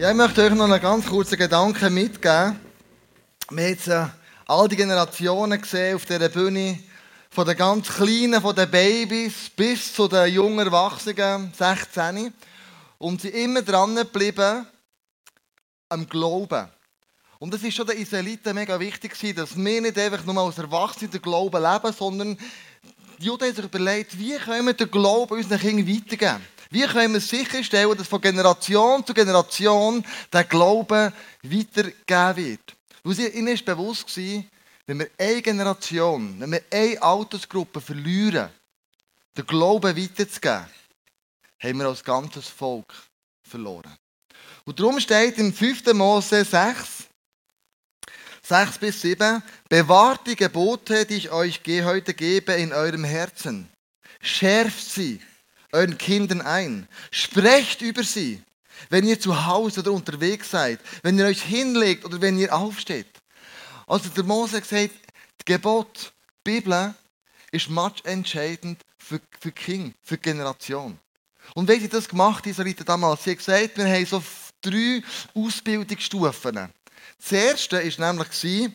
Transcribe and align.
Ja, 0.00 0.12
ich 0.12 0.16
möchte 0.16 0.42
euch 0.42 0.54
noch 0.54 0.64
einen 0.64 0.80
ganz 0.80 1.04
kurzen 1.04 1.36
Gedanken 1.36 1.92
mitgeben. 1.92 2.58
Wir 3.50 3.64
haben 3.64 3.68
jetzt 3.68 3.86
äh, 3.86 4.06
all 4.46 4.66
die 4.66 4.76
Generationen 4.76 5.60
gesehen 5.60 5.94
auf 5.94 6.06
dieser 6.06 6.30
Bühne, 6.30 6.78
von 7.28 7.46
den 7.46 7.54
ganz 7.54 7.88
Kleinen, 7.88 8.40
von 8.40 8.56
den 8.56 8.70
Babys 8.70 9.50
bis 9.54 9.92
zu 9.92 10.08
den 10.08 10.32
jungen 10.32 10.66
Erwachsenen, 10.66 11.52
16. 11.52 12.32
Und 12.96 13.20
sie 13.20 13.28
immer 13.28 13.60
dran 13.60 13.94
geblieben 13.94 14.66
am 15.90 16.08
Glauben. 16.08 16.66
Und 17.38 17.52
es 17.52 17.62
ist 17.62 17.74
schon 17.74 17.86
den 17.86 17.98
Israeliten 17.98 18.54
mega 18.54 18.80
wichtig 18.80 19.12
dass 19.36 19.54
wir 19.54 19.82
nicht 19.82 19.98
einfach 19.98 20.24
nur 20.24 20.38
als 20.38 20.56
Erwachsene 20.56 21.10
den 21.10 21.20
Glauben 21.20 21.62
leben, 21.62 21.92
sondern 21.94 22.38
die 23.18 23.26
Juden 23.26 23.48
haben 23.48 23.54
sich 23.54 23.64
überlegt, 23.66 24.18
wie 24.18 24.38
können 24.38 24.64
wir 24.64 24.72
den 24.72 24.90
Glauben 24.90 25.34
unseren 25.34 25.60
Kindern 25.60 25.94
weitergeben. 25.94 26.42
Wie 26.70 26.86
können 26.86 27.14
wir 27.14 27.20
sicherstellen, 27.20 27.98
dass 27.98 28.06
von 28.06 28.20
Generation 28.20 29.04
zu 29.04 29.12
Generation 29.12 30.04
der 30.32 30.44
Glaube 30.44 31.12
weitergegeben 31.42 32.36
wird? 32.36 32.76
Weil 33.02 33.34
ihnen 33.34 33.48
ist 33.48 33.64
bewusst 33.64 34.16
war, 34.16 34.44
wenn 34.86 35.00
wir 35.00 35.10
eine 35.18 35.42
Generation, 35.42 36.36
wenn 36.38 36.52
wir 36.52 36.62
eine 36.70 37.02
Altersgruppe 37.02 37.80
verlieren, 37.80 38.50
den 39.36 39.46
Glauben 39.46 39.96
weiterzugeben, 39.96 40.66
haben 41.60 41.78
wir 41.78 41.86
als 41.86 42.04
ganzes 42.04 42.46
Volk 42.46 42.92
verloren. 43.42 43.96
Und 44.64 44.78
darum 44.78 45.00
steht 45.00 45.38
im 45.38 45.52
5. 45.52 45.92
Mose 45.94 46.44
6, 46.44 47.08
6 48.42 48.78
bis 48.78 49.00
7, 49.00 49.42
bewahrt 49.68 50.24
die 50.26 50.36
Gebote, 50.36 51.04
die 51.04 51.16
ich 51.16 51.30
euch 51.32 51.60
heute 51.66 52.14
gebe, 52.14 52.52
in 52.52 52.72
eurem 52.72 53.04
Herzen. 53.04 53.68
Schärft 54.20 54.88
sie 54.88 55.20
euren 55.72 55.98
Kindern 55.98 56.40
ein. 56.40 56.88
Sprecht 57.10 57.82
über 57.82 58.02
sie, 58.02 58.42
wenn 58.88 59.06
ihr 59.06 59.20
zu 59.20 59.46
Hause 59.46 59.80
oder 59.80 59.92
unterwegs 59.92 60.50
seid, 60.50 60.80
wenn 61.02 61.18
ihr 61.18 61.26
euch 61.26 61.42
hinlegt 61.42 62.04
oder 62.04 62.20
wenn 62.20 62.38
ihr 62.38 62.54
aufsteht. 62.54 63.06
Also 63.86 64.08
der 64.10 64.24
Mose 64.24 64.56
hat 64.56 64.68
gesagt, 64.68 64.94
das 65.38 65.44
Gebot, 65.44 66.12
die 66.46 66.60
Bibel, 66.60 66.94
ist 67.50 67.68
much 67.68 68.04
entscheidend 68.04 68.80
für, 68.96 69.20
für 69.40 69.52
King, 69.52 69.94
für 70.02 70.16
die 70.16 70.22
Generation. 70.22 70.98
Und 71.54 71.68
wie 71.68 71.80
sie 71.80 71.88
das 71.88 72.08
gemacht 72.08 72.44
haben, 72.44 72.50
Israeliten 72.50 72.84
damals, 72.84 73.24
sie 73.24 73.30
haben 73.30 73.38
gesagt, 73.38 73.76
wir 73.76 73.88
haben 73.88 74.06
so 74.06 74.22
drei 74.62 75.02
Ausbildungsstufen. 75.34 76.54
Das 77.18 77.32
erste 77.32 77.76
war 77.98 78.12
nämlich, 78.12 78.70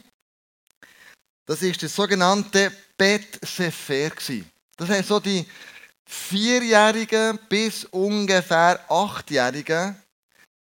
das 1.46 1.62
ist 1.62 1.84
das 1.84 1.96
sogenannte 1.96 2.72
Bet 2.98 3.40
Sefer. 3.46 4.12
Das 4.78 4.90
heißt 4.90 5.08
so 5.08 5.20
die 5.20 5.46
Vierjährigen 6.06 7.40
bis 7.50 7.86
ungefähr 7.86 8.80
Achtjährigen 8.90 9.96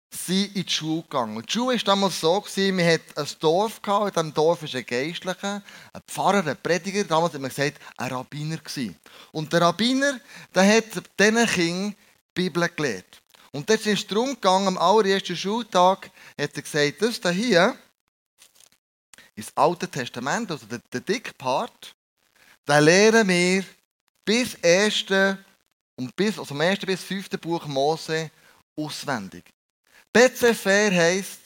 sind 0.09 0.55
in 0.55 0.65
die 0.65 0.71
Schule 0.71 1.03
gegangen. 1.03 1.43
Die 1.45 1.51
Schule 1.51 1.75
war 1.75 1.83
damals 1.83 2.19
so, 2.19 2.39
gewesen, 2.41 2.79
hatten 2.79 3.19
ein 3.19 3.27
Dorf, 3.39 3.81
gehabt, 3.81 4.07
in 4.07 4.13
diesem 4.13 4.33
Dorf 4.33 4.61
war 4.61 4.79
ein 4.79 4.85
Geistlicher, 4.85 5.61
ein 5.93 6.01
Pfarrer, 6.07 6.47
ein 6.47 6.57
Prediger, 6.61 7.03
damals 7.03 7.33
hat 7.33 7.41
man 7.41 7.49
gesagt, 7.49 7.79
ein 7.97 8.11
Rabbiner. 8.11 8.57
Gewesen. 8.57 8.97
Und 9.31 9.51
der 9.51 9.61
Rabbiner, 9.61 10.19
der 10.53 10.77
hat 10.77 10.85
diesen 11.19 11.45
Kindern 11.47 11.89
die 11.91 11.95
Bibel 12.33 12.69
gelehrt. 12.75 13.21
Und 13.51 13.69
dort 13.69 13.85
ist 13.85 13.99
es 13.99 14.07
darum 14.07 14.33
gegangen, 14.35 14.67
am 14.67 14.77
allerersten 14.77 15.35
Schultag 15.35 16.09
hat 16.39 16.55
er 16.55 16.61
gesagt, 16.61 17.01
das 17.01 17.33
hier 17.33 17.77
ist 19.35 19.49
das 19.49 19.57
Alte 19.57 19.87
Testament, 19.87 20.49
also 20.49 20.65
der, 20.65 20.79
der 20.91 21.01
dicke 21.01 21.33
Part, 21.33 21.95
den 22.67 22.83
lehren 22.83 23.27
wir 23.27 23.65
bis 24.25 24.55
erste 24.55 25.37
und 25.95 26.15
bis, 26.15 26.37
also 26.37 26.45
vom 26.45 26.61
ersten 26.61 26.87
bis 26.87 27.03
fünften 27.03 27.39
Buch 27.39 27.65
Mose 27.67 28.31
auswendig. 28.75 29.45
Bezefer 30.11 30.91
heisst 30.91 31.39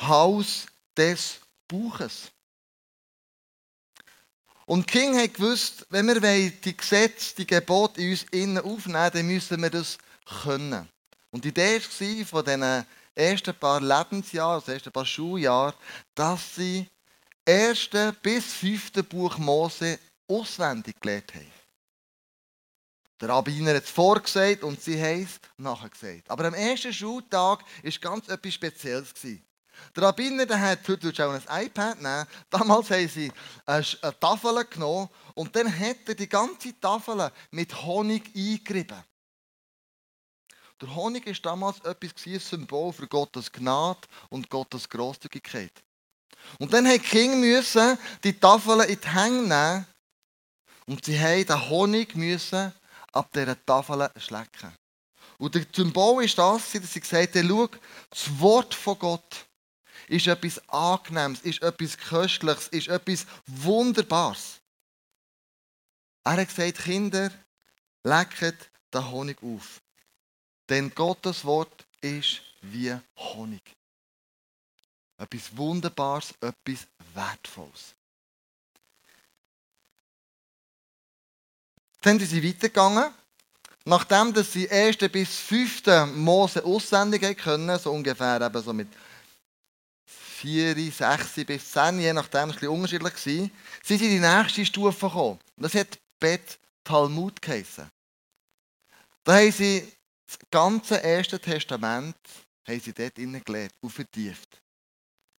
Haus 0.00 0.66
des 0.96 1.38
Buches. 1.68 2.30
Und 4.66 4.86
King 4.86 5.18
hat 5.18 5.34
gewusst, 5.34 5.86
wenn 5.90 6.06
wir 6.06 6.50
die 6.50 6.76
Gesetze, 6.76 7.34
die 7.36 7.46
Gebote 7.46 8.00
in 8.00 8.10
uns 8.10 8.22
innen 8.30 8.58
aufnehmen, 8.58 9.10
dann 9.12 9.26
müssen 9.26 9.60
wir 9.60 9.70
das 9.70 9.98
können. 10.42 10.88
Und 11.30 11.44
die 11.44 11.48
Idee 11.48 11.80
war 11.80 12.26
von 12.26 12.44
diesen 12.44 12.86
ersten 13.14 13.54
paar 13.54 13.80
Lebensjahren, 13.80 14.60
also 14.60 14.72
ersten 14.72 14.92
paar 14.92 15.06
Schuljahren, 15.06 15.74
dass 16.14 16.54
sie 16.54 16.86
erste 17.44 18.12
bis 18.22 18.54
fünfte 18.54 19.02
Buch 19.02 19.36
Mose 19.38 19.98
auswendig 20.28 21.00
gelernt 21.00 21.34
haben. 21.34 21.61
Der 23.22 23.28
Rabbiner 23.28 23.76
hat 23.76 23.84
es 23.84 23.90
vorgesagt 23.90 24.64
und 24.64 24.82
sie 24.82 25.00
haben 25.00 25.22
es 25.22 25.38
nachher 25.56 25.88
gesagt. 25.88 26.28
Aber 26.28 26.44
am 26.44 26.54
ersten 26.54 26.92
Schultag 26.92 27.60
war 27.60 27.92
ganz 28.00 28.26
etwas 28.26 28.52
Spezielles. 28.52 29.14
Der 29.94 30.02
Rabbiner 30.02 30.44
der 30.44 30.60
hat, 30.60 30.88
heute 30.88 31.24
auch 31.24 31.32
ein 31.32 31.66
iPad 31.66 32.02
nehmen, 32.02 32.26
damals 32.50 32.90
haben 32.90 33.08
sie 33.08 33.30
eine 33.64 34.18
Tafel 34.18 34.64
genommen 34.64 35.08
und 35.34 35.54
dann 35.54 35.72
hat 35.72 35.98
er 36.08 36.16
die 36.16 36.28
ganze 36.28 36.78
Tafel 36.80 37.30
mit 37.52 37.80
Honig 37.84 38.24
eingerieben. 38.34 39.04
Der 40.80 40.92
Honig 40.92 41.24
war 41.24 41.52
damals 41.52 41.78
etwas, 41.84 42.26
ein 42.26 42.40
Symbol 42.40 42.92
für 42.92 43.06
Gottes 43.06 43.52
Gnade 43.52 44.00
und 44.30 44.50
Gottes 44.50 44.88
Großzügigkeit. 44.88 45.72
Und 46.58 46.72
dann 46.72 46.86
mussten 46.86 47.00
die 47.00 47.08
Kinder 47.08 47.98
die 48.24 48.32
Tafel 48.32 48.80
in 48.80 49.00
die 49.00 49.08
Hände 49.08 49.48
nehmen 49.48 49.86
und 50.86 51.04
sie 51.04 51.16
mussten 51.16 51.46
den 51.46 51.68
Honig 51.70 52.16
ab 53.12 53.32
dieser 53.32 53.64
Tafel 53.64 54.10
schlecken. 54.16 54.72
Und 55.38 55.54
der 55.54 55.66
Symbol 55.72 56.24
ist 56.24 56.38
das, 56.38 56.72
dass 56.72 56.92
sie 56.92 57.00
gesagt 57.00 57.34
haben, 57.34 57.48
schau, 57.48 57.68
das 58.10 58.40
Wort 58.40 58.74
von 58.74 58.98
Gott 58.98 59.46
ist 60.08 60.26
etwas 60.26 60.68
Angenehmes, 60.68 61.40
ist 61.40 61.62
etwas 61.62 61.96
Köstliches, 61.96 62.68
ist 62.68 62.88
etwas 62.88 63.26
Wunderbares. 63.46 64.60
Er 66.24 66.36
hat 66.36 66.48
gesagt, 66.48 66.84
Kinder, 66.84 67.30
lecket 68.04 68.70
den 68.92 69.10
Honig 69.10 69.42
auf. 69.42 69.80
Denn 70.68 70.94
Gottes 70.94 71.44
Wort 71.44 71.86
ist 72.00 72.42
wie 72.60 72.96
Honig. 73.16 73.62
Etwas 75.18 75.56
Wunderbares, 75.56 76.34
etwas 76.40 76.86
Wertvolles. 77.14 77.94
Dann 82.02 82.18
sind 82.18 82.28
sie 82.28 82.46
weitergegangen. 82.46 83.10
Nachdem 83.84 84.32
dass 84.32 84.52
sie 84.52 84.70
1. 84.70 84.98
bis 85.10 85.36
5. 85.38 85.82
Mose 86.14 86.64
aussendig 86.64 87.36
können, 87.38 87.78
so 87.78 87.90
ungefähr 87.90 88.40
eben 88.40 88.62
so 88.62 88.72
mit 88.72 88.88
4, 90.06 90.92
6 90.92 91.44
bis 91.46 91.72
10, 91.72 92.00
je 92.00 92.12
nachdem, 92.12 92.42
ein 92.42 92.52
bisschen 92.52 92.68
unterschiedlich 92.68 93.14
gewesen, 93.14 93.50
sind 93.82 93.98
sie 93.98 94.06
in 94.16 94.22
die 94.22 94.28
nächste 94.28 94.66
Stufe 94.66 95.06
gekommen. 95.06 95.38
Das 95.56 95.74
hat 95.74 95.98
Bet 96.20 96.58
Talmud 96.84 97.40
geheissen. 97.42 97.88
Da 99.24 99.34
haben 99.34 99.52
sie 99.52 99.92
das 100.26 100.38
ganze 100.50 100.96
Erste 100.96 101.38
Testament 101.38 102.16
haben 102.66 102.80
sie 102.80 102.92
dort 102.92 103.16
gelernt 103.16 103.74
und 103.80 103.90
vertieft. 103.90 104.62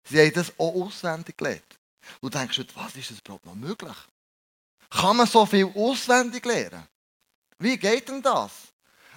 Sie 0.08 0.20
haben 0.20 0.32
das 0.34 0.52
auch 0.58 0.74
auswendig 0.74 1.36
gelernt. 1.36 1.78
Du 2.20 2.28
denkst, 2.28 2.60
was 2.74 2.96
ist 2.96 3.10
das 3.10 3.18
überhaupt 3.20 3.46
noch 3.46 3.54
möglich? 3.54 3.96
Kann 4.92 5.16
man 5.16 5.26
so 5.26 5.46
viel 5.46 5.70
auswendig 5.74 6.44
lernen? 6.44 6.86
Wie 7.58 7.78
geht 7.78 8.08
denn 8.08 8.22
das? 8.22 8.52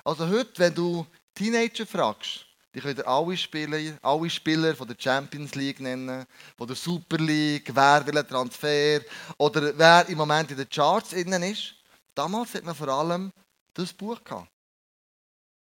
Also 0.03 0.27
heute, 0.27 0.57
wenn 0.57 0.73
du 0.73 1.05
Teenager 1.33 1.85
fragst, 1.85 2.45
die 2.73 2.79
können 2.79 3.01
alle 3.01 3.35
Spieler, 3.35 3.97
alle 4.01 4.29
Spieler 4.29 4.75
von 4.75 4.87
der 4.87 4.95
Champions 4.97 5.53
League 5.53 5.79
nennen, 5.81 6.25
von 6.57 6.67
der 6.67 6.75
Super 6.75 7.17
League, 7.17 7.69
wer 7.73 8.05
will 8.05 8.17
einen 8.17 8.27
Transfer 8.27 9.01
oder 9.37 9.77
wer 9.77 10.07
im 10.07 10.17
Moment 10.17 10.51
in 10.51 10.57
den 10.57 10.69
Charts 10.69 11.13
innen 11.13 11.43
ist. 11.43 11.75
Damals 12.13 12.53
hat 12.53 12.63
man 12.63 12.75
vor 12.75 12.89
allem 12.89 13.31
das 13.73 13.91
Buch 13.91 14.23
gehabt. 14.23 14.49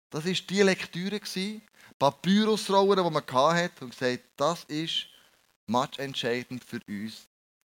Das 0.10 0.26
war 0.26 0.32
die 0.32 0.62
Lektüre, 0.62 1.20
Papyrusrollen, 2.00 3.04
die 3.04 3.12
man 3.12 3.56
hatte 3.56 3.84
und 3.84 3.98
gesagt, 3.98 4.24
das 4.38 4.64
ist 4.66 5.08
much 5.66 5.98
entscheidend 5.98 6.64
für 6.64 6.80
uns 6.88 7.28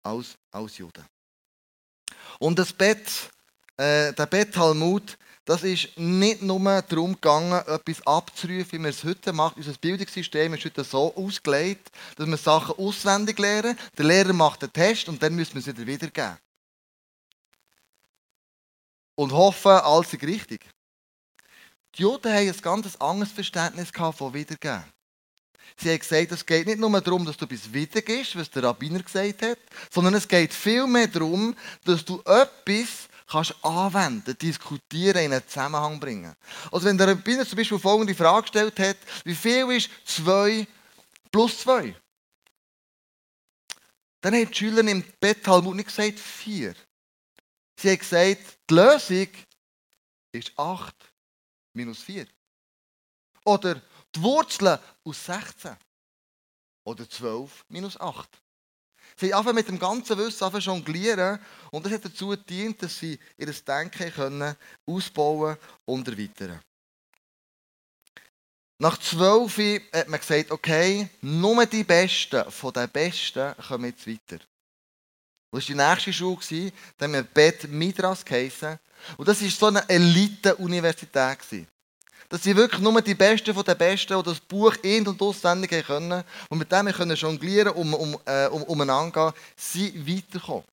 als, 0.03 0.39
als 0.51 0.79
Juden. 0.79 1.12
Und 2.39 2.59
das 2.59 2.73
Bett, 2.73 3.09
äh, 3.77 4.13
der 4.13 4.27
Bett 4.27 4.55
Talmud, 4.55 5.17
das 5.45 5.65
ist 5.65 5.99
nicht 5.99 6.43
nur 6.43 6.61
darum 6.83 7.15
gegangen, 7.15 7.61
etwas 7.67 8.07
abzurufen, 8.07 8.73
wie 8.73 8.79
man 8.79 8.91
es 8.91 9.03
heute 9.03 9.33
macht. 9.33 9.57
Unser 9.57 9.73
Bildungssystem 9.73 10.55
ist 10.55 10.65
heute 10.65 10.85
so 10.85 11.15
ausgelegt, 11.17 11.91
dass 12.17 12.29
wir 12.29 12.37
Sachen 12.37 12.77
auswendig 12.77 13.39
lernen. 13.39 13.77
Der 13.99 14.05
Lehrer 14.05 14.33
macht 14.33 14.63
den 14.63 14.73
Test 14.73 15.09
und 15.09 15.21
dann 15.21 15.35
müssen 15.35 15.55
wir 15.55 15.67
wieder 15.67 15.87
wiedergeben. 15.87 16.39
Und 19.17 19.33
hoffen, 19.33 19.73
alles 19.73 20.13
ist 20.13 20.23
richtig. 20.23 20.65
Die 21.97 22.03
Juden 22.03 22.33
haben 22.33 22.49
ein 22.49 22.61
ganz 22.63 22.97
anderes 22.97 23.33
Verständnis 23.33 23.91
von 23.91 24.33
Wiedergeben. 24.33 24.85
Sie 25.77 25.91
haben 25.91 25.99
gesagt, 25.99 26.33
es 26.33 26.47
geht 26.47 26.67
nicht 26.67 26.79
nur 26.79 27.01
darum, 27.01 27.25
dass 27.25 27.37
du 27.37 27.45
etwas 27.45 27.73
wiedergibst, 27.73 28.37
was 28.37 28.51
der 28.51 28.65
Rabbiner 28.65 29.03
gesagt 29.03 29.43
hat, 29.43 29.59
sondern 29.91 30.15
es 30.15 30.29
geht 30.29 30.53
vielmehr 30.53 31.09
darum, 31.09 31.57
dass 31.85 32.05
du 32.05 32.21
etwas 32.21 33.09
kannst 33.29 33.55
anwenden, 33.65 34.37
diskutieren, 34.37 35.25
in 35.25 35.33
einen 35.33 35.47
Zusammenhang 35.47 35.99
bringen. 35.99 36.35
Also 36.71 36.87
wenn 36.87 36.99
der 36.99 37.09
Rabbiner 37.09 37.47
zum 37.47 37.57
Beispiel 37.57 37.79
folgende 37.79 38.15
Frage 38.15 38.43
gestellt 38.43 38.79
hat, 38.79 38.99
wie 39.25 39.35
viel 39.35 39.71
ist 39.71 39.91
2 40.05 40.67
plus 41.31 41.61
2? 41.61 41.97
Dann 44.21 44.35
haben 44.35 44.49
die 44.49 44.55
Schüler 44.55 44.87
im 44.87 45.03
Bett 45.19 45.43
Talmud 45.43 45.77
nicht 45.77 45.89
gesagt 45.89 46.19
4. 46.19 46.75
Sie 47.77 47.91
haben 47.91 47.99
gesagt, 47.99 48.59
die 48.71 48.75
Lösung 48.75 49.29
ist 50.33 50.53
8 50.57 50.95
minus 51.75 52.03
4. 52.03 52.27
Oder 53.45 53.83
die 54.15 54.23
Wurzel 54.23 54.79
aus 55.05 55.25
16. 55.25 55.77
Oder 56.85 57.09
12 57.09 57.65
minus 57.69 57.99
8. 58.01 58.29
Sie 59.17 59.33
haben 59.33 59.55
mit 59.55 59.69
dem 59.69 59.79
ganzen 59.79 60.19
Wissen 60.19 60.59
jonglieren 60.59 61.39
und 61.71 61.85
das 61.85 61.93
hat 61.93 62.05
dazu 62.05 62.29
gedient, 62.29 62.83
dass 62.83 62.99
sie 62.99 63.19
ihr 63.37 63.53
Denken 63.53 64.13
können 64.13 64.57
ausbauen 64.87 65.57
und 65.85 66.09
erweitern 66.09 66.61
Nach 68.79 68.99
zwölf 68.99 69.59
hat 69.93 70.09
man 70.09 70.19
gesagt, 70.21 70.51
okay, 70.51 71.09
nur 71.21 71.67
die 71.67 71.85
Besten 71.85 72.51
von 72.51 72.73
den 72.73 72.89
Besten 72.89 73.55
kommen 73.69 73.85
jetzt 73.87 74.07
weiter. 74.07 74.45
Das 75.53 75.53
war 75.53 75.61
die 75.61 75.75
nächste 75.75 76.13
Schule, 76.13 76.73
da 76.97 77.05
haben 77.05 77.13
wir 77.13 77.23
Bet 77.23 77.69
Midras 77.69 78.25
geheissen. 78.25 78.79
Und 79.17 79.29
das 79.29 79.43
war 79.43 79.51
so 79.51 79.67
eine 79.67 79.89
Elite-Universität. 79.89 81.69
Das 82.29 82.43
sind 82.43 82.57
wirklich 82.57 82.81
nur 82.81 83.01
die 83.03 83.15
Besten 83.15 83.55
von 83.55 83.65
den 83.65 83.77
Besten, 83.77 84.17
die 84.17 84.23
das 84.23 84.41
Buch 84.41 84.75
in- 84.83 85.07
und 85.07 85.21
auswendig 85.21 85.87
können. 85.87 86.25
Und 86.49 86.59
mit 86.59 86.73
dem 86.73 86.87
können 86.87 87.17
jonglieren, 87.17 87.73
um, 87.75 87.95
um, 87.95 88.19
äh, 88.25 88.47
um, 88.47 88.63
umeinander 88.65 89.33
gehen, 89.33 89.43
sind 89.57 90.09
weitergekommen. 90.09 90.65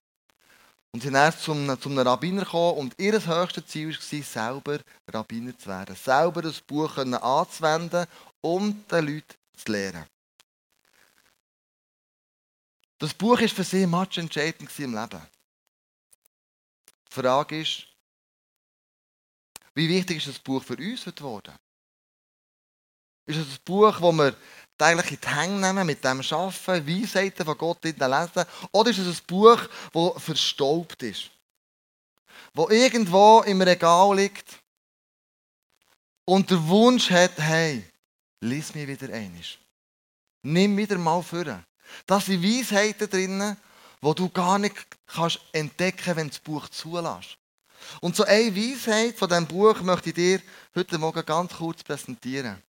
Und 0.92 1.02
sie 1.02 1.08
sind 1.08 1.16
erst 1.16 1.44
zum, 1.44 1.80
zum 1.80 1.98
Rabbiner 2.00 2.44
gekommen 2.44 2.80
und 2.80 3.00
ihr 3.00 3.14
höchstes 3.14 3.68
Ziel 3.68 3.96
war, 3.96 4.24
selber 4.24 4.80
Rabbiner 5.08 5.56
zu 5.58 5.70
werden. 5.70 5.96
Selber 5.96 6.42
das 6.42 6.62
Buch 6.62 6.96
können 6.96 7.14
anzuwenden 7.14 8.08
und 8.42 8.92
den 8.92 9.06
Leuten 9.06 9.36
zu 9.56 9.72
lehren. 9.72 10.06
Das 12.98 13.14
Buch 13.14 13.40
war 13.40 13.48
für 13.48 13.64
sie 13.64 13.86
much 13.86 14.18
entscheidend 14.18 14.70
im 14.80 14.96
Leben. 14.96 15.22
Die 17.08 17.14
Frage 17.14 17.62
ist, 17.62 17.89
wie 19.80 19.88
wichtig 19.88 20.18
ist 20.18 20.28
das 20.28 20.40
Buch 20.40 20.62
für 20.62 20.76
uns 20.76 21.06
heute 21.06 21.14
geworden? 21.14 21.54
Ist 23.26 23.38
es 23.38 23.48
ein 23.48 23.58
Buch, 23.64 23.94
das 23.94 24.02
wir 24.02 24.36
täglich 24.78 25.12
in 25.12 25.20
die 25.22 25.28
Hänge 25.28 25.68
nehmen, 25.68 25.88
mit 25.88 26.04
dem 26.04 26.20
arbeiten, 26.20 26.88
Weisheiten 26.88 27.46
von 27.46 27.58
Gott 27.58 27.84
lesen? 27.84 28.46
Oder 28.74 28.90
ist 28.90 28.98
es 28.98 29.22
ein 29.22 29.26
Buch, 29.26 29.60
das 29.94 30.24
verstaubt 30.24 31.02
ist? 31.02 31.32
Das 32.54 32.70
irgendwo 32.72 33.42
im 33.46 33.62
Regal 33.62 34.18
liegt 34.18 34.60
und 36.26 36.50
der 36.52 36.68
Wunsch 36.68 37.10
hat, 37.10 37.38
hey, 37.38 37.86
lies 38.42 38.76
mich 38.76 38.88
wieder 38.88 39.14
einiges. 39.14 39.60
Nimm 40.44 40.76
wieder 40.76 40.98
mal 40.98 41.24
vor. 41.24 41.64
Da 42.06 42.20
sind 42.20 42.44
Weisheiten 42.44 43.10
drin, 43.10 43.56
die 44.02 44.16
du 44.16 44.30
gar 44.30 44.60
nicht 44.60 44.76
kannst 45.08 45.40
entdecken 45.54 46.02
kannst, 46.04 46.18
wenn 46.18 46.28
du 46.28 46.34
das 46.34 46.40
Buch 46.40 46.68
zulässt. 46.68 47.39
Und 48.02 48.16
so 48.16 48.24
eine 48.24 48.56
Weisheit 48.56 49.18
von 49.18 49.30
diesem 49.30 49.48
Buch 49.48 49.82
möchte 49.82 50.10
ich 50.10 50.16
dir 50.16 50.42
heute 50.76 50.98
Morgen 50.98 51.26
ganz 51.26 51.54
kurz 51.54 51.84
präsentieren. 51.84 52.62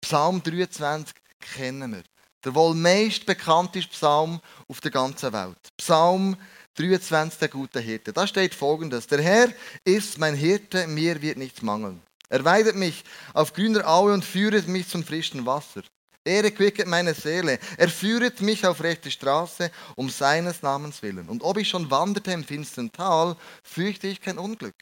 Psalm 0.00 0.42
23 0.42 1.14
kennen 1.40 1.92
wir. 1.92 2.02
Der 2.44 2.54
wohl 2.54 2.74
meist 2.74 3.26
bekannteste 3.26 3.90
Psalm 3.90 4.40
auf 4.68 4.80
der 4.80 4.90
ganzen 4.90 5.32
Welt. 5.32 5.58
Psalm 5.76 6.36
23, 6.76 7.38
der 7.38 7.48
gute 7.48 7.80
Hirte. 7.80 8.12
Da 8.12 8.26
steht 8.26 8.54
folgendes: 8.54 9.06
Der 9.06 9.20
Herr 9.20 9.48
ist 9.84 10.18
mein 10.18 10.34
Hirte, 10.34 10.86
mir 10.86 11.20
wird 11.22 11.38
nichts 11.38 11.62
mangeln. 11.62 12.00
Er 12.28 12.44
weidet 12.44 12.76
mich 12.76 13.04
auf 13.34 13.52
grüner 13.52 13.86
Aue 13.88 14.12
und 14.12 14.24
führet 14.24 14.68
mich 14.68 14.88
zum 14.88 15.04
frischen 15.04 15.46
Wasser. 15.46 15.82
Er 16.26 16.42
erquicket 16.42 16.88
meine 16.88 17.14
Seele. 17.14 17.60
Er 17.76 17.88
führet 17.88 18.40
mich 18.40 18.66
auf 18.66 18.82
rechte 18.82 19.12
Straße 19.12 19.70
um 19.94 20.10
seines 20.10 20.60
Namens 20.60 21.00
willen. 21.00 21.28
Und 21.28 21.44
ob 21.44 21.56
ich 21.56 21.68
schon 21.68 21.88
wanderte 21.88 22.32
im 22.32 22.42
finsteren 22.42 22.90
Tal, 22.90 23.36
fürchte 23.62 24.08
ich 24.08 24.20
kein 24.20 24.36
Unglück. 24.36 24.74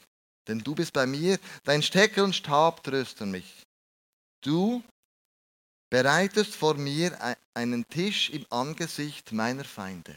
Denn 0.49 0.61
du 0.61 0.75
bist 0.75 0.95
bei 0.95 1.05
mir, 1.05 1.39
dein 1.65 1.83
Stecker 1.83 2.25
und 2.25 2.35
Stab 2.35 2.83
trösten 2.83 3.31
mich. 3.31 3.63
Du 4.41 4.83
bereitest 5.91 6.55
vor 6.55 6.75
mir 6.75 7.37
einen 7.53 7.87
Tisch 7.89 8.31
im 8.31 8.47
Angesicht 8.49 9.31
meiner 9.33 9.65
Feinde. 9.65 10.17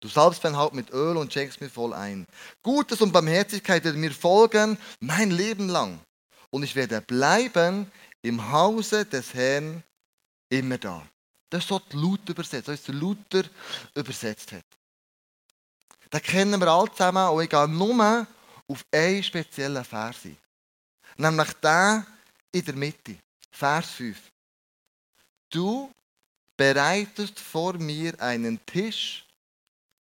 Du 0.00 0.08
salbst 0.08 0.42
mein 0.42 0.56
Haupt 0.56 0.74
mit 0.74 0.90
Öl 0.90 1.18
und 1.18 1.34
schenkst 1.34 1.60
mir 1.60 1.68
voll 1.68 1.92
ein. 1.92 2.26
Gutes 2.62 3.02
und 3.02 3.12
Barmherzigkeit 3.12 3.84
wird 3.84 3.96
mir 3.96 4.10
folgen 4.10 4.78
mein 5.00 5.30
Leben 5.30 5.68
lang. 5.68 6.00
Und 6.48 6.62
ich 6.62 6.76
werde 6.76 7.02
bleiben 7.02 7.92
im 8.22 8.50
Hause 8.52 9.04
des 9.04 9.34
Herrn 9.34 9.84
immer 10.58 10.78
da. 10.78 11.06
Das 11.50 11.62
ist 11.62 11.68
so 11.68 11.78
die 11.78 11.96
Luther 11.96 12.30
übersetzt, 12.30 12.68
der 12.68 12.94
Luther 12.94 13.44
übersetzt 13.94 14.52
hat. 14.52 14.64
Den 16.12 16.22
kennen 16.22 16.60
wir 16.60 16.68
alle 16.68 16.90
zusammen 16.90 17.28
und 17.28 17.42
ich 17.42 17.50
gehe 17.50 17.68
nur 17.68 18.26
auf 18.66 18.84
einen 18.92 19.22
speziellen 19.22 19.84
Vers 19.84 20.24
ein. 20.24 20.36
Nämlich 21.16 21.52
den 21.54 22.06
in 22.52 22.64
der 22.64 22.74
Mitte, 22.74 23.18
Vers 23.50 23.90
5. 23.90 24.18
Du 25.50 25.92
bereitest 26.56 27.38
vor 27.38 27.74
mir 27.74 28.20
einen 28.20 28.64
Tisch 28.66 29.24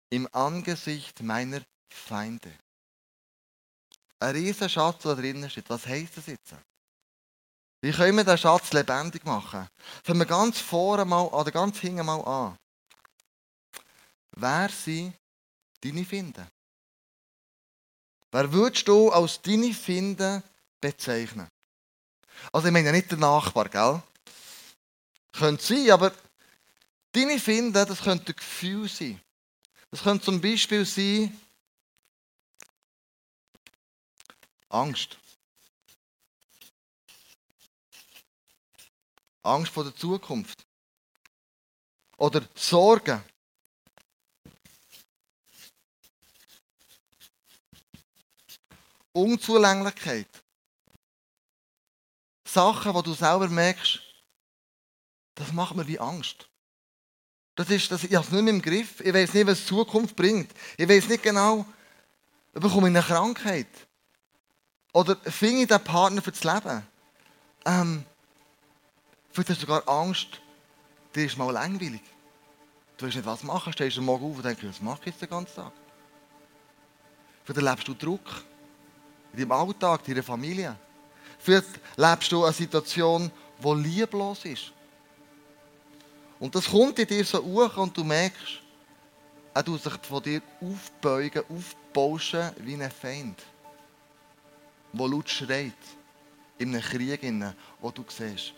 im 0.10 0.28
Angesicht 0.31 1.22
meiner 1.22 1.62
Feinde. 1.90 2.51
Ein 4.19 4.36
riesen 4.36 4.69
Schatz, 4.69 5.04
der 5.04 5.16
drin 5.16 5.50
steht. 5.50 5.69
Was 5.69 5.86
heisst 5.86 6.18
das 6.18 6.28
jetzt? 6.28 6.56
Wie 7.82 7.92
können 7.92 8.18
wir 8.18 8.24
den 8.24 8.38
Schatz 8.38 8.74
lebendig 8.74 9.24
machen? 9.26 9.68
Fangen 10.04 10.20
wir 10.20 10.26
ganz 10.26 10.60
vorne 10.60 11.06
mal, 11.06 11.28
oder 11.28 11.52
ganz 11.52 11.78
hinten 11.78 12.06
mal 12.06 12.22
an. 12.22 12.58
Wer 14.32 14.70
sind 14.70 15.14
deine 15.82 16.06
Finden? 16.06 16.48
Wer 18.32 18.52
würdest 18.52 18.88
du 18.88 19.12
als 19.12 19.42
deine 19.42 19.74
Finden 19.74 20.44
bezeichnen? 20.82 21.48
Also 22.52 22.68
ich 22.68 22.74
meine 22.74 22.92
nicht 22.92 23.12
der 23.12 23.18
Nachbar, 23.18 23.70
gell? 23.70 24.02
Könnte 25.34 25.64
sein, 25.64 25.92
aber 25.92 26.12
deine 27.12 27.40
Finden, 27.40 27.74
das 27.74 28.02
könnte 28.02 28.32
ein 28.32 28.36
Gefühl 28.36 28.90
sein. 28.90 29.22
Das 29.92 30.04
könnte 30.04 30.26
zum 30.26 30.42
Beispiel 30.42 30.86
sein 30.86 31.40
Angst. 34.70 35.18
Angst 39.48 39.72
vor 39.72 39.84
der 39.84 39.96
Zukunft. 39.96 40.66
Oder 42.18 42.48
Sorgen. 42.56 43.21
Unzulänglichkeit. 49.14 50.28
Sachen, 52.45 52.94
wo 52.94 53.02
du 53.02 53.14
selber 53.14 53.48
merkst, 53.48 54.00
das 55.36 55.52
macht 55.54 55.76
mir 55.76 55.88
wie 55.88 56.00
Angst. 56.00 56.50
Das 57.56 57.69
ist, 57.69 57.92
das, 57.92 58.04
ich 58.04 58.14
habe 58.14 58.26
es 58.26 58.31
nicht 58.31 58.44
mehr 58.44 58.54
im 58.54 58.62
Griff. 58.62 59.00
Ich 59.02 59.14
weiß 59.14 59.33
nicht, 59.33 59.48
was 59.48 59.60
die 59.60 59.66
Zukunft 59.66 60.16
bringt. 60.16 60.52
Ich 60.78 60.88
weiß 60.88 61.07
nicht 61.07 61.24
genau, 61.24 61.66
bekomme 62.54 62.90
ich 62.90 62.95
eine 62.95 63.04
Krankheit. 63.04 63.68
Oder 64.94 65.16
finde 65.16 65.62
ich 65.62 65.68
den 65.68 65.83
Partner 65.83 66.21
für 66.21 66.31
das 66.31 66.44
Leben. 66.44 66.88
Ähm, 67.66 68.06
Vielleicht 69.38 69.52
hast 69.52 69.62
du 69.62 69.68
sogar 69.68 69.88
Angst, 69.88 70.42
dir 71.14 71.28
ist 71.28 71.38
mal 71.38 71.52
langweilig. 71.52 72.02
Du 72.98 73.06
weißt 73.06 73.18
nicht, 73.18 73.26
was 73.28 73.44
machen. 73.44 73.72
Stehst 73.72 73.96
du 73.96 74.02
morgen 74.02 74.32
auf 74.32 74.38
und 74.38 74.44
denkst, 74.44 74.64
was 74.64 74.82
mache 74.82 75.02
ich 75.02 75.06
jetzt 75.06 75.22
den 75.22 75.30
ganzen 75.30 75.56
Tag? 75.58 75.72
Vielleicht 77.44 77.64
erlebst 77.64 77.88
du 77.88 77.94
Druck 77.94 78.44
in 79.34 79.38
deinem 79.42 79.52
Alltag, 79.52 80.02
in 80.08 80.16
deiner 80.16 80.24
Familie. 80.24 80.76
Vielleicht 81.38 81.70
lebst 81.96 82.32
du 82.32 82.46
eine 82.46 82.52
Situation, 82.52 83.30
die 83.64 83.74
lieblos 83.76 84.44
ist. 84.44 84.72
Und 86.40 86.56
das 86.56 86.66
kommt 86.66 86.98
in 86.98 87.06
dir 87.06 87.24
so 87.24 87.38
hoch 87.44 87.78
und 87.78 87.96
du 87.96 88.04
merkst, 88.04 88.60
er 89.54 89.64
tut 89.64 89.84
sich 89.84 89.94
von 90.02 90.24
dir 90.24 90.42
aufbeugen, 90.60 91.44
aufbauschen 91.48 92.54
wie 92.58 92.74
ein 92.74 92.90
Feind, 92.90 93.40
der 94.94 95.08
laut 95.08 95.30
schreit 95.30 95.74
in 96.58 96.74
einem 96.74 96.82
Krieg, 96.82 97.22
den 97.22 97.54
du 97.84 98.06
siehst. 98.08 98.56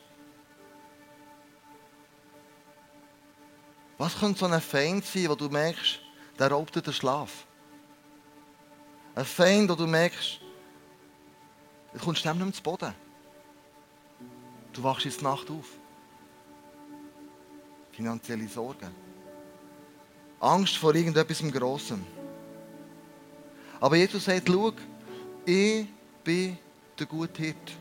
Was 4.00 4.18
könnte 4.18 4.40
so 4.40 4.46
ein 4.46 4.62
Feind 4.62 5.06
sein, 5.06 5.28
wo 5.28 5.36
du 5.36 5.50
merkst, 5.50 6.00
der 6.40 6.50
raubt 6.50 6.74
dir 6.74 6.82
den 6.82 6.94
Schlaf? 6.94 7.46
Ein 9.14 9.26
Feind, 9.26 9.70
wo 9.70 9.76
du 9.76 9.86
merkst, 9.86 10.40
du 11.94 12.00
kommst 12.00 12.24
nicht 12.24 12.36
mehr 12.36 12.54
zu 12.54 12.64
Boden. 12.64 12.94
Du 14.72 14.82
wachst 14.84 15.06
in 15.06 15.12
der 15.12 15.24
Nacht 15.24 15.52
auf. 15.52 15.66
Finanzielle 17.92 18.48
Sorgen. 18.48 18.90
Angst 20.40 20.78
vor 20.78 20.96
irgendetwas 20.96 21.44
Grossem. 21.52 22.06
Aber 23.82 23.98
Jesus 23.98 24.24
sagt, 24.24 24.48
schau, 24.48 24.72
ich 25.46 25.88
bin 26.24 26.58
der 26.98 27.06
gute 27.06 27.44
Hirt. 27.44 27.72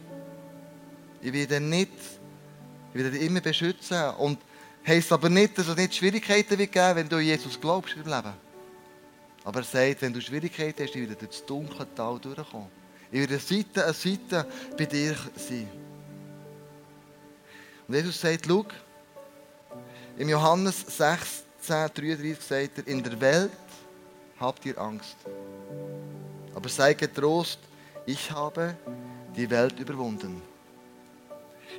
Ich 1.21 1.33
werde 1.33 1.61
nicht, 1.61 1.93
ich 2.91 2.95
werde 2.97 3.13
dich 3.13 3.23
immer 3.23 3.41
beschützen. 3.41 4.11
Und 4.17 4.48
heisst 4.89 5.13
aber 5.13 5.29
nicht, 5.29 5.57
dass 5.59 5.69
es 5.69 5.77
nicht 5.77 5.95
Schwierigkeiten 5.95 6.59
wird 6.59 6.73
geben, 6.73 6.97
wenn 6.97 7.09
du 7.09 7.17
an 7.17 7.23
Jesus 7.23 7.61
glaubst 7.61 7.95
im 7.95 8.03
Leben. 8.03 8.33
Aber 9.45 9.61
er 9.61 9.65
sagt, 9.65 10.03
wenn 10.03 10.13
du 10.13 10.21
Schwierigkeiten 10.21 10.83
hast, 10.83 10.95
ich 10.95 11.01
werde 11.01 11.15
durch 11.15 11.31
das 11.31 11.47
dunkle 11.47 11.87
Tal 11.95 12.19
durchkommen. 12.19 12.69
Ich 13.11 13.21
werde 13.21 13.39
Seite 13.39 13.87
an 13.87 13.95
Seite 13.95 14.47
bei 14.77 14.87
dir 14.87 15.15
sein. 15.37 15.69
Und 17.87 17.95
Jesus 17.95 18.21
sagt, 18.21 18.47
schau, 18.47 18.67
im 20.19 20.29
Johannes 20.29 20.81
16, 20.81 21.45
33 21.95 22.37
sagt 22.41 22.79
er, 22.79 22.87
in 22.87 23.03
der 23.03 23.21
Welt 23.21 23.51
habt 24.41 24.67
ihr 24.67 24.79
Angst. 24.79 25.17
Aber 26.55 26.69
sei 26.69 26.95
getrost, 26.95 27.61
ich 28.05 28.31
habe 28.31 28.77
die 29.37 29.49
Welt 29.49 29.79
überwunden. 29.79 30.43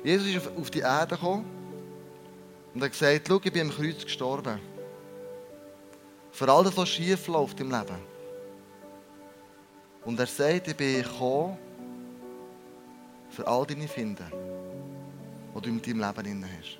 Jesus 0.02 0.28
ist 0.28 0.48
auf 0.56 0.70
die 0.70 0.80
Erde 0.80 1.16
gekommen 1.16 1.59
und 2.74 2.82
hat 2.82 2.92
gesagt, 2.92 3.26
schau, 3.28 3.40
ich 3.42 3.52
bin 3.52 3.62
am 3.62 3.70
Kreuz 3.70 4.04
gestorben. 4.04 4.60
Für 6.32 6.48
all 6.48 6.64
das, 6.64 6.76
was 6.76 6.88
schief 6.88 7.26
läuft 7.26 7.60
im 7.60 7.70
Leben. 7.70 7.98
Und 10.04 10.18
er 10.18 10.26
sagt, 10.26 10.68
ich 10.68 10.76
bin 10.76 11.02
gekommen, 11.02 11.58
für 13.30 13.46
all 13.46 13.66
deine 13.66 13.88
Finden, 13.88 14.26
die 15.54 15.60
du 15.60 15.68
in 15.68 15.82
deinem 15.82 16.00
Leben 16.00 16.24
drin 16.24 16.46
hast. 16.58 16.78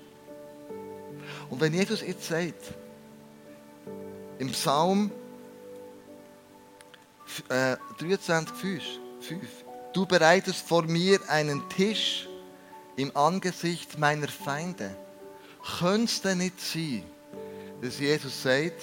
Und 1.49 1.61
wenn 1.61 1.73
Jesus 1.73 2.01
jetzt 2.01 2.27
sagt, 2.27 2.73
im 4.39 4.49
Psalm 4.49 5.11
äh, 7.49 7.77
23, 7.99 8.99
5, 9.19 9.47
du 9.93 10.05
bereitest 10.05 10.67
vor 10.67 10.83
mir 10.83 11.19
einen 11.29 11.67
Tisch 11.69 12.27
im 12.95 13.15
Angesicht 13.15 13.99
meiner 13.99 14.27
Feinde, 14.27 14.95
könnte 15.79 16.05
es 16.05 16.21
denn 16.21 16.39
nicht 16.39 16.59
sein, 16.59 17.03
dass 17.81 17.99
Jesus 17.99 18.41
sagt, 18.41 18.81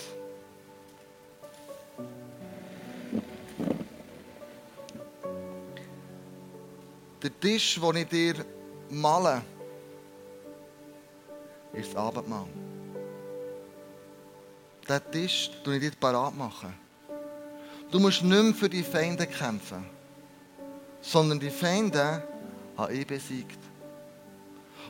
der 7.23 7.40
Tisch, 7.40 7.80
den 7.80 7.97
ich 7.97 8.08
dir 8.08 8.44
male, 8.90 9.42
ist 11.73 11.94
das 11.94 11.97
Abendmahl. 11.97 12.47
Diesen 14.88 15.11
Tisch 15.11 15.50
mache 15.64 15.76
ich 15.76 15.80
dir 15.82 15.92
parat. 15.99 16.35
Machen. 16.35 16.75
Du 17.90 17.99
musst 17.99 18.23
nicht 18.23 18.42
mehr 18.42 18.54
für 18.54 18.68
die 18.68 18.82
Feinde 18.82 19.26
kämpfen, 19.26 19.85
sondern 21.00 21.40
die 21.40 21.50
Feinde 21.50 22.23
habe 22.76 22.92
ich 22.92 23.06
besiegt. 23.06 23.58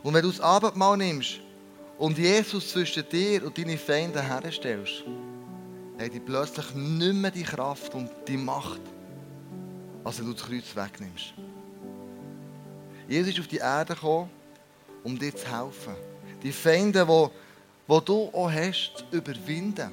Und 0.02 0.14
wenn 0.14 0.22
du 0.22 0.30
das 0.30 0.40
Abendmahl 0.40 0.96
nimmst 0.96 1.40
und 1.98 2.16
Jesus 2.16 2.70
zwischen 2.70 3.08
dir 3.08 3.44
und 3.44 3.58
deinen 3.58 3.76
Feinden 3.76 4.22
herstellst, 4.22 5.04
haben 5.98 6.10
die 6.10 6.20
plötzlich 6.20 6.74
nicht 6.74 7.14
mehr 7.14 7.30
die 7.30 7.42
Kraft 7.42 7.92
und 7.94 8.08
die 8.28 8.36
Macht, 8.36 8.80
als 10.04 10.18
du 10.18 10.32
das 10.32 10.42
Kreuz 10.42 10.76
wegnimmst. 10.76 11.34
Jesus 13.08 13.32
ist 13.32 13.40
auf 13.40 13.48
die 13.48 13.56
Erde 13.56 13.94
gekommen, 13.94 14.30
um 15.02 15.18
dir 15.18 15.34
zu 15.34 15.46
helfen. 15.46 15.94
Die 16.42 16.52
Feinde, 16.52 17.04
die, 17.04 17.92
die 17.92 18.04
du 18.04 18.30
auch 18.32 18.50
hast, 18.50 18.92
zu 18.98 19.16
überwinden. 19.16 19.92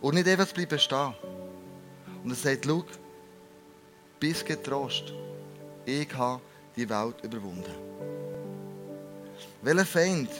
Und 0.00 0.14
nicht 0.14 0.28
einfach 0.28 0.48
zu 0.48 0.54
bleiben 0.54 0.78
stehen. 0.78 1.14
Und 2.24 2.30
er 2.30 2.36
sagt, 2.36 2.64
schau, 2.64 2.84
bis 4.18 4.44
getrost, 4.44 5.14
ich 5.84 6.12
habe 6.14 6.40
die 6.74 6.88
Welt 6.88 7.22
überwunden. 7.22 7.74
Welcher 9.62 9.86
Feind 9.86 10.30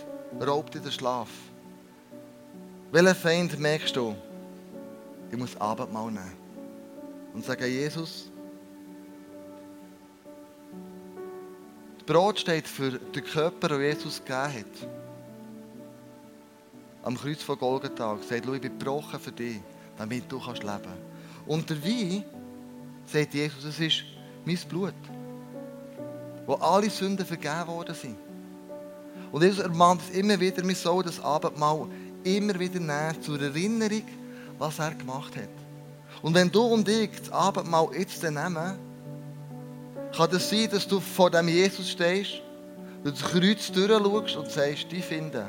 raubt 0.40 0.75
dir 0.75 0.80
den 0.80 0.92
Schlaf? 0.92 1.28
Welcher 2.92 3.14
Feind 3.14 3.59
merkst 3.59 3.97
du, 3.97 4.14
ich 5.30 5.37
muss 5.37 5.56
Abendmahl 5.61 6.11
nehmen? 6.11 6.33
Und 7.35 7.45
sagen, 7.45 7.66
Jesus, 7.66 8.30
Brot 12.06 12.38
steht 12.38 12.68
für 12.68 12.92
den 12.92 13.25
Körper, 13.25 13.68
den 13.68 13.80
Jesus 13.80 14.25
gegeben 14.25 14.54
hat. 14.54 14.88
Am 17.02 17.16
Kreuz 17.16 17.42
von 17.42 17.59
Golgatha 17.59 18.16
sagt, 18.18 18.47
ich 18.47 18.61
bin 18.61 18.78
gebrochen 18.78 19.18
für 19.18 19.33
dich, 19.33 19.61
damit 19.99 20.30
du 20.30 20.40
kannst 20.40 20.62
leben 20.62 20.92
Und 21.47 21.68
der 21.68 21.83
Wein, 21.83 22.25
sagt 23.06 23.35
Jesus, 23.35 23.64
es 23.64 23.80
ist 23.80 24.04
mein 24.45 24.59
Blut, 24.68 24.95
wo 26.47 26.54
alle 26.54 26.88
Sünden 26.88 27.26
vergeben 27.26 27.66
worden 27.66 27.95
sind. 27.95 28.25
Und 29.33 29.42
Jesus 29.42 29.61
ermahnt 29.61 30.02
es 30.02 30.16
immer 30.16 30.38
wieder, 30.38 30.66
wir 30.66 30.75
sollen 30.75 31.04
das 31.04 31.21
Abendmahl 31.21 31.87
immer 32.25 32.59
wieder 32.59 32.80
nehmen, 32.80 33.23
zur 33.23 33.40
Erinnerung, 33.40 34.04
was 34.59 34.78
er 34.78 34.95
gemacht 34.95 35.37
hat. 35.37 35.49
Und 36.23 36.35
wenn 36.35 36.50
du 36.50 36.62
und 36.62 36.88
ich 36.88 37.11
das 37.18 37.30
Abendmahl 37.30 37.88
jetzt 37.97 38.23
nehmen, 38.23 38.78
kann 40.16 40.30
es 40.33 40.50
sein, 40.50 40.68
dass 40.71 40.88
du 40.88 41.00
vor 41.00 41.30
dem 41.30 41.49
Jesus 41.49 41.90
stehst, 41.90 42.40
du 43.04 43.11
das 43.11 43.23
Kreuz 43.23 43.71
durchschaust 43.71 44.37
und 44.37 44.50
sagst, 44.50 44.87
die 44.90 45.02
finden, 45.02 45.49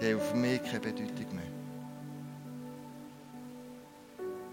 die 0.00 0.12
haben 0.12 0.20
für 0.20 0.36
mich 0.36 0.62
keine 0.62 0.80
Bedeutung 0.80 1.34
mehr. 1.34 1.44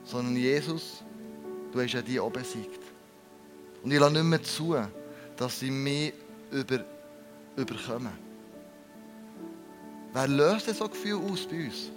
Sondern 0.06 0.36
Jesus, 0.36 1.04
du 1.72 1.82
hast 1.82 1.94
ja 1.94 2.02
die 2.02 2.20
auch 2.20 2.32
besiegt. 2.32 2.82
Und 3.84 3.92
ich 3.92 4.00
lasse 4.00 4.14
nicht 4.14 4.24
mehr 4.24 4.44
zu, 4.44 4.76
dass 5.36 5.60
sie 5.60 5.72
mich 5.72 6.14
über, 6.52 6.86
überkommen. 7.56 8.14
Wer 10.14 10.28
löst 10.28 10.74
so 10.76 10.88
Gefühl 10.88 11.20
aus 11.32 11.48
bei 11.48 11.66
uns? 11.66 11.92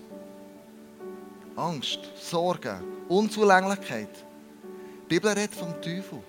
Angst, 1.56 2.00
Sorgen, 2.20 2.82
Unzulänglichkeit. 3.08 4.08
Die 5.04 5.14
Bibel 5.14 5.30
redet 5.30 5.54
vom 5.54 5.72
Teufel. 5.80 6.22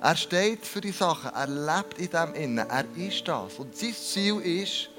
Er 0.00 0.16
steht 0.16 0.64
für 0.64 0.80
die 0.80 0.92
Sachen, 0.92 1.30
er 1.32 1.46
lebt 1.46 1.98
in 1.98 2.10
dem 2.10 2.34
Innen, 2.34 2.68
er 2.68 2.84
ist 2.96 3.26
das. 3.26 3.54
Und 3.58 3.76
sein 3.76 3.94
Ziel 3.94 4.40
ist, 4.40 4.90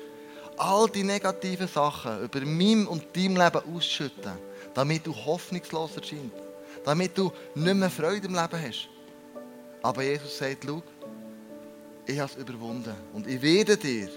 all 0.58 0.90
die 0.90 1.04
negativen 1.04 1.68
Sachen 1.68 2.24
über 2.24 2.42
meinem 2.42 2.88
und 2.88 3.16
deinem 3.16 3.38
Leben 3.38 3.76
auszuschütten, 3.76 4.34
damit 4.74 5.06
du 5.06 5.14
hoffnungslos 5.14 5.96
erscheinst, 5.96 6.36
damit 6.84 7.18
du 7.18 7.32
nicht 7.56 7.76
mehr 7.76 7.90
Freude 7.90 8.28
im 8.28 8.36
Leben 8.36 8.62
hast. 8.62 8.90
Aber 9.84 10.04
Jesus 10.04 10.38
sagt, 10.38 10.66
schau, 10.66 10.82
ich 12.08 12.20
habe 12.20 12.32
es 12.32 12.38
überwunden 12.38 12.96
und 13.14 13.28
ich 13.28 13.42
werde 13.42 13.78
dir 13.78 14.10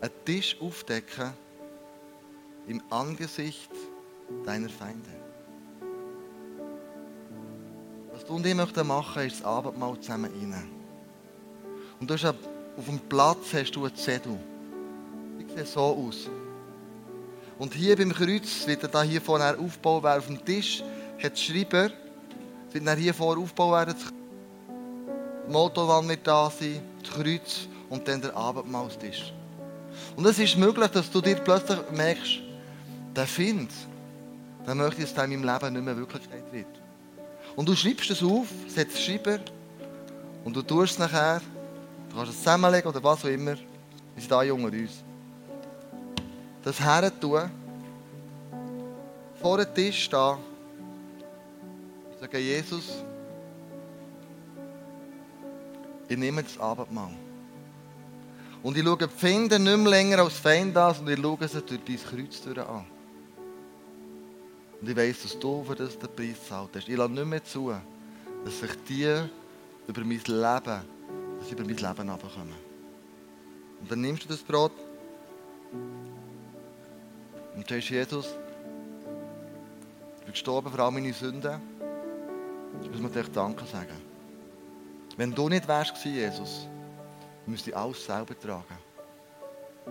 einen 0.00 0.24
Tisch 0.24 0.56
aufdecken 0.60 1.32
im 2.66 2.82
Angesicht 2.90 3.70
deiner 4.44 4.68
Feinde. 4.68 5.20
und 8.30 8.46
ich 8.46 8.54
möchte 8.54 8.84
machen, 8.84 9.22
ist 9.26 9.40
das 9.40 9.44
Abendmahl 9.44 9.98
zusammen 10.00 10.30
rein. 10.32 10.70
Und 11.98 12.08
du 12.08 12.14
hast 12.14 12.24
auf 12.24 12.86
dem 12.86 13.00
Platz 13.00 13.52
hast 13.52 13.72
du 13.72 13.84
einen 13.84 13.96
Zettel. 13.96 14.38
Die 15.38 15.52
sieht 15.52 15.66
so 15.66 15.80
aus. 15.80 16.30
Und 17.58 17.74
hier 17.74 17.96
beim 17.96 18.12
Kreuz 18.12 18.66
wird 18.66 18.84
er 18.84 18.88
da 18.88 19.02
hier 19.02 19.20
vorne 19.20 19.58
aufgebaut 19.58 20.04
werden. 20.04 20.18
Auf 20.18 20.26
dem 20.28 20.44
Tisch 20.44 20.82
hat 21.22 21.32
der 21.32 21.36
Schreiber, 21.36 21.90
wird 22.72 22.86
dann 22.86 22.98
hier 22.98 23.14
vorne 23.14 23.42
aufgebaut 23.42 23.88
werden. 23.88 23.96
Die 25.46 25.52
Motorwand 25.52 26.08
wird 26.08 26.26
da 26.26 26.50
sein, 26.50 26.80
das 27.02 27.12
Kreuz 27.12 27.68
und 27.88 28.06
dann 28.06 28.20
der 28.20 28.36
Abendmahlstisch. 28.36 29.32
Und 30.16 30.24
es 30.26 30.38
ist 30.38 30.56
möglich, 30.56 30.88
dass 30.88 31.10
du 31.10 31.20
dir 31.20 31.36
plötzlich 31.36 31.78
merkst, 31.92 32.40
der 33.14 33.26
Find, 33.26 33.70
der 34.66 34.74
möchte, 34.74 35.02
dass 35.02 35.12
in 35.12 35.40
meinem 35.40 35.44
Leben 35.44 35.72
nicht 35.74 35.84
mehr 35.84 35.96
Wirklichkeit 35.96 36.44
wird. 36.52 36.66
Und 37.56 37.68
du 37.68 37.74
schreibst 37.74 38.10
es 38.10 38.22
auf, 38.22 38.46
setzt 38.68 39.02
Schreiber 39.02 39.40
und 40.44 40.54
du 40.54 40.62
tust 40.62 40.92
es 40.92 40.98
nachher, 40.98 41.40
du 42.10 42.16
kannst 42.16 42.32
es 42.32 42.38
zusammenlegen 42.38 42.88
oder 42.88 43.02
was 43.02 43.24
auch 43.24 43.28
immer, 43.28 43.56
wir 43.56 44.20
sind 44.20 44.30
da 44.30 44.42
jung 44.42 44.64
uns. 44.64 45.02
Das 46.62 46.78
her 46.78 47.10
tun, 47.20 47.50
vor 49.40 49.58
dem 49.58 49.74
Tisch 49.74 50.04
stehen 50.04 50.49
sagen, 52.20 52.38
Jesus, 52.38 53.02
ich 56.08 56.16
nehme 56.16 56.42
das 56.42 56.58
Abendmahl. 56.58 57.12
Und 58.62 58.76
ich 58.76 58.84
schaue 58.84 58.98
die 58.98 59.08
Finder 59.08 59.58
nicht 59.58 59.76
mehr 59.78 59.90
länger 59.90 60.18
als 60.18 60.34
Feind 60.34 60.76
an, 60.76 60.94
sondern 60.94 61.14
ich 61.14 61.22
schaue 61.22 61.48
sie 61.48 61.62
durch 61.62 61.80
dein 61.84 61.96
Kreuz 61.96 62.58
an. 62.58 62.84
Und 64.80 64.88
ich 64.88 64.96
weiss, 64.96 65.22
dass 65.22 65.38
du 65.38 65.64
für 65.64 65.74
das 65.74 65.98
den 65.98 66.08
Preis 66.14 66.40
gezahlt 66.40 66.70
hast. 66.74 66.88
Ich 66.88 66.96
lasse 66.96 67.12
nicht 67.12 67.26
mehr 67.26 67.44
zu, 67.44 67.72
dass 68.44 68.60
sich 68.60 68.70
die 68.88 69.22
über 69.86 70.00
mein 70.00 70.10
Leben, 70.10 70.24
dass 70.28 71.48
sie 71.48 71.52
über 71.52 71.64
mein 71.64 71.76
Leben 71.76 72.10
runterkommen. 72.10 72.70
Und 73.80 73.90
dann 73.90 74.00
nimmst 74.00 74.24
du 74.24 74.28
das 74.28 74.42
Brot, 74.42 74.72
Und 77.56 77.68
sagst, 77.68 77.90
Jesus, 77.90 78.26
ich 80.18 80.24
bin 80.24 80.32
gestorben 80.32 80.70
für 80.70 80.82
all 80.82 80.90
meine 80.90 81.12
Sünden. 81.12 81.69
Müssen 82.88 83.02
wir 83.02 83.22
dir 83.22 83.28
Danke 83.30 83.64
sagen. 83.64 84.10
Wenn 85.16 85.34
du 85.34 85.48
nicht 85.48 85.66
wärst 85.68 86.04
Jesus, 86.04 86.66
müsste 87.46 87.70
ich 87.70 87.76
alles 87.76 88.04
selber 88.04 88.38
tragen. 88.38 88.78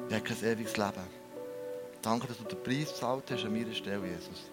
Ich 0.07 0.15
habe 0.15 0.23
kein 0.23 0.43
ewiges 0.43 0.77
Leben. 0.77 1.19
Danke, 2.01 2.27
dass 2.27 2.37
du 2.37 2.43
den 2.43 2.63
Preis 2.63 2.89
gezahlt 2.93 3.23
hast 3.29 3.43
an 3.43 3.51
meiner 3.51 3.73
Stelle, 3.73 4.07
Jesus. 4.07 4.49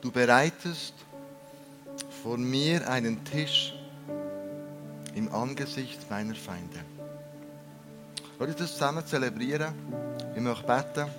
Du 0.00 0.10
bereitest 0.10 0.94
vor 2.22 2.38
mir 2.38 2.88
einen 2.88 3.24
Tisch 3.24 3.74
im 5.16 5.34
Angesicht 5.34 6.08
meiner 6.08 6.36
Feinde. 6.36 6.78
Lass 8.38 8.48
uns 8.48 8.58
das 8.58 8.72
zusammen 8.74 9.04
zelebrieren. 9.04 9.74
Ich 10.34 10.40
möchte 10.40 10.64
beten. 10.64 11.10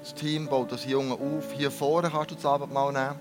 Das 0.00 0.14
Team 0.14 0.48
baut 0.48 0.72
das 0.72 0.84
Junge 0.84 1.14
auf. 1.14 1.52
Hier 1.56 1.70
vorne 1.70 2.10
kannst 2.10 2.32
du 2.32 2.34
das 2.34 2.44
Abendmahl 2.44 2.92
nehmen. 2.92 3.20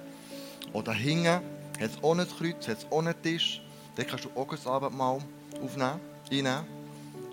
Oder 0.73 0.91
hinten 0.91 1.27
hat 1.27 1.41
es 1.79 2.01
ohne 2.01 2.25
Kreuz, 2.25 2.67
hat 2.67 2.79
es 2.79 2.87
ohne 2.89 3.13
Tisch. 3.21 3.61
Dort 3.95 4.07
kannst 4.07 4.25
du 4.25 4.29
auch 4.33 4.49
das 4.49 4.65
Abendmahl 4.65 5.19
aufnehmen, 5.63 5.99
einnehmen. 6.31 6.65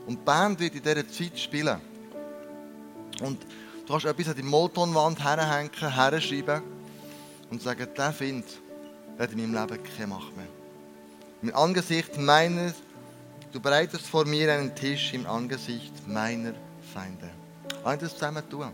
Und 0.07 0.19
die 0.19 0.25
Band 0.25 0.61
wird 0.61 0.75
in 0.75 0.83
dieser 0.83 1.09
Zeit 1.09 1.39
spielen. 1.39 1.81
Und 3.23 3.43
du 3.87 3.93
kannst 3.93 4.05
etwas 4.05 4.29
an 4.29 4.37
die 4.37 4.43
Moltonwand 4.43 5.25
herhängen, 5.25 5.71
herschreiben 5.73 6.63
und 7.51 7.63
sagen, 7.63 7.89
der 7.97 8.13
Find 8.13 8.45
hat 9.19 9.33
in 9.33 9.39
meinem 9.39 9.55
Leben 9.55 9.83
keine 9.85 10.07
Macht 10.09 10.37
mehr. 10.37 10.47
Im 11.43 11.55
Angesicht 11.55 12.19
meines, 12.19 12.75
du 13.53 13.61
bereitest 13.61 14.07
vor 14.07 14.25
mir 14.25 14.53
einen 14.53 14.75
Tisch 14.75 15.15
im 15.15 15.27
Angesicht 15.27 16.07
meiner 16.09 16.55
Feinde. 16.93 17.31
Lass 17.85 17.99
das 17.99 18.13
zusammen 18.15 18.49
tun. 18.49 18.73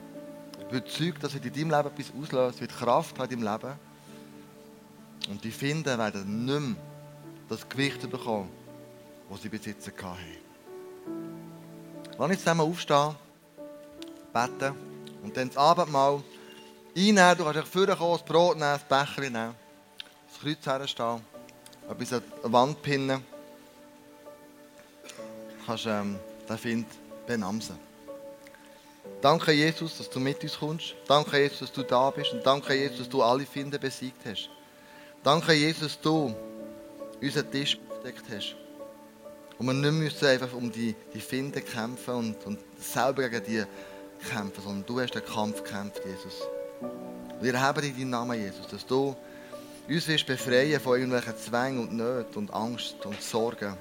Ich 0.58 0.76
überzeugt, 0.76 1.22
dass 1.22 1.34
es 1.34 1.44
in 1.44 1.52
deinem 1.52 1.70
Leben 1.70 1.88
etwas 1.88 2.12
auslöst, 2.18 2.60
wird 2.60 2.76
Kraft 2.76 3.18
hat 3.18 3.32
im 3.32 3.42
Leben. 3.42 3.72
Und 5.28 5.44
die 5.44 5.50
Finden 5.50 5.98
werden 5.98 6.44
nicht 6.44 6.60
mehr 6.60 6.76
das 7.48 7.68
Gewicht 7.68 8.10
bekommen, 8.10 8.48
das 9.30 9.42
sie 9.42 9.48
jetzt 9.48 9.86
hatten. 9.86 10.16
Lass 12.18 12.30
uns 12.30 12.38
zusammen 12.38 12.60
aufstehen, 12.60 13.14
beten 14.32 14.74
und 15.22 15.36
dann 15.36 15.48
das 15.48 15.56
Abendmahl 15.56 16.22
einnehmen. 16.96 17.36
Du 17.36 17.44
kannst 17.44 17.60
dich 17.60 17.66
vorkommen, 17.66 18.12
das 18.12 18.24
Brot 18.24 18.56
nehmen, 18.56 18.78
das 18.78 18.84
Becher 18.84 19.22
nehmen, 19.22 19.54
das 20.32 20.40
Kreuz 20.40 20.66
herstehen, 20.66 21.20
etwas 21.88 22.12
an 22.12 22.22
die 22.44 22.52
Wand 22.52 22.82
pinnen. 22.82 23.24
Du 25.02 25.66
kannst 25.66 25.86
ähm, 25.86 26.18
den 26.48 26.58
Find 26.58 26.86
benamsen. 27.26 27.78
Danke, 29.20 29.52
Jesus, 29.52 29.98
dass 29.98 30.10
du 30.10 30.18
mit 30.18 30.42
uns 30.42 30.58
kommst. 30.58 30.94
Danke, 31.06 31.38
Jesus, 31.38 31.60
dass 31.60 31.72
du 31.72 31.82
da 31.82 32.10
bist. 32.10 32.32
Und 32.32 32.44
danke, 32.44 32.74
Jesus, 32.74 32.98
dass 32.98 33.08
du 33.08 33.22
alle 33.22 33.46
Finden 33.46 33.78
besiegt 33.80 34.24
hast. 34.24 34.48
Danke, 35.22 35.52
Jesus, 35.52 35.92
dass 35.92 36.00
du 36.00 36.34
unseren 37.20 37.50
Tisch 37.50 37.78
aufgedeckt 37.88 38.24
hast. 38.34 38.56
Und 39.58 39.66
wir 39.66 39.74
nicht 39.74 39.92
müssen 39.92 40.26
einfach 40.26 40.52
um 40.54 40.72
die, 40.72 40.96
die 41.14 41.20
Finden 41.20 41.64
kämpfen 41.64 42.14
und, 42.14 42.46
und 42.46 42.58
selber 42.80 43.28
gegen 43.28 43.44
die 43.44 43.64
kämpfen, 44.28 44.62
sondern 44.62 44.86
du 44.86 45.00
hast 45.00 45.14
den 45.14 45.24
Kampf 45.24 45.62
gekämpft, 45.62 46.02
Jesus. 46.04 46.48
Wir 47.40 47.60
haben 47.60 47.82
in 47.84 47.94
deinem 47.96 48.10
Namen, 48.10 48.40
Jesus, 48.40 48.66
dass 48.66 48.84
du 48.84 49.14
uns 49.94 50.08
willst 50.08 50.26
befreien 50.26 50.80
von 50.80 50.94
irgendwelchen 50.94 51.36
Zwängen 51.36 51.80
und 51.80 51.92
Nöten 51.92 52.38
und 52.38 52.54
Angst 52.54 53.04
und 53.04 53.20
Sorgen. 53.20 53.76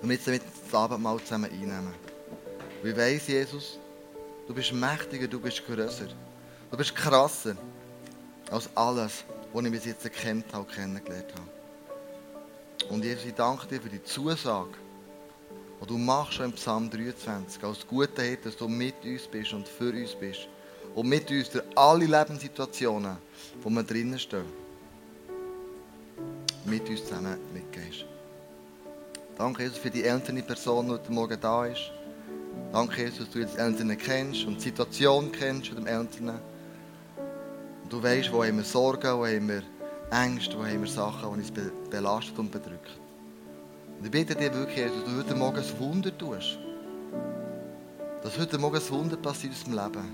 Und 0.00 0.10
jetzt 0.10 0.26
damit 0.26 0.42
das 0.42 0.74
Abendmahl 0.74 1.20
zusammen 1.20 1.50
einnehmen. 1.50 1.94
Wie 2.82 2.96
weiss, 2.96 3.26
Jesus, 3.26 3.78
du 4.48 4.54
bist 4.54 4.72
mächtiger, 4.72 5.28
du 5.28 5.38
bist 5.38 5.64
grösser. 5.66 6.08
Du 6.70 6.76
bist 6.76 6.94
krasser 6.94 7.56
als 8.50 8.70
alles, 8.74 9.24
was 9.52 9.64
ich 9.64 9.70
bis 9.70 9.84
jetzt 9.84 10.04
erkannt 10.04 10.46
habe 10.52 10.72
kennengelernt 10.72 11.32
habe. 11.34 12.92
Und 12.92 13.04
Jesus, 13.04 13.26
ich 13.26 13.34
danke 13.34 13.66
dir 13.66 13.80
für 13.80 13.90
die 13.90 14.02
Zusage, 14.02 14.72
die 15.82 15.86
du 15.86 15.98
machst 15.98 16.34
schon 16.34 16.46
im 16.46 16.52
Psalm 16.52 16.88
23, 16.90 17.62
als 17.62 17.86
guter 17.86 18.22
Hirte, 18.22 18.44
dass 18.44 18.56
du 18.56 18.66
mit 18.66 18.94
uns 19.04 19.26
bist 19.26 19.52
und 19.52 19.68
für 19.68 19.92
uns 19.92 20.14
bist 20.14 20.48
und 20.94 21.08
mit 21.08 21.30
uns 21.30 21.50
durch 21.50 21.64
alle 21.74 22.06
Lebenssituationen, 22.06 23.18
wo 23.62 23.68
wir 23.68 23.82
drinnen 23.82 24.18
stehen, 24.18 24.61
mit 26.64 26.88
uns 26.88 27.04
zusammen 27.04 27.38
mitgehst. 27.52 28.04
Danke, 29.36 29.62
Jesus, 29.62 29.78
für 29.78 29.90
die 29.90 30.04
ältere 30.04 30.42
Person, 30.42 30.86
die 30.86 30.92
heute 30.92 31.12
Morgen 31.12 31.38
da 31.40 31.66
ist. 31.66 31.90
Danke, 32.72 33.02
Jesus, 33.02 33.18
dass 33.18 33.30
du 33.30 33.38
jetzt 33.40 33.58
Eltern 33.58 33.96
kennst 33.98 34.44
und 34.44 34.56
die 34.56 34.62
Situation 34.62 35.32
kennst 35.32 35.68
von 35.68 35.76
dem 35.76 35.86
Eltern. 35.86 36.38
Und 37.82 37.92
du 37.92 38.02
weißt, 38.02 38.32
wo 38.32 38.44
haben 38.44 38.56
wir 38.56 38.64
Sorgen, 38.64 39.18
wo 39.18 39.26
haben 39.26 39.48
wir 39.48 39.62
Ängste, 40.10 40.58
wo 40.58 40.64
haben 40.64 40.82
wir 40.82 40.90
Sachen, 40.90 41.32
die 41.32 41.40
uns 41.40 41.52
belastet 41.90 42.38
und 42.38 42.50
bedrückt. 42.50 42.98
Und 43.98 44.04
ich 44.06 44.10
bitte 44.10 44.34
dir 44.34 44.52
wirklich, 44.52 44.78
Jesus, 44.78 45.04
dass 45.04 45.12
du 45.12 45.18
heute 45.18 45.34
Morgen 45.34 45.58
ein 45.58 45.78
Wunder 45.78 46.16
tust. 46.16 46.58
Dass 48.22 48.38
heute 48.38 48.58
Morgen 48.58 48.76
ein 48.76 48.90
Wunder 48.90 49.16
passiert 49.16 49.54
in 49.54 49.72
unserem 49.72 49.84
Leben. 49.84 50.08